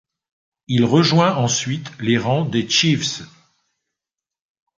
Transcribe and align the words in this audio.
Il 0.67 0.83
rejoint 0.85 1.35
ensuite 1.35 1.91
les 1.99 2.17
rangs 2.17 2.43
des 2.45 2.67
Chiefs. 2.67 3.21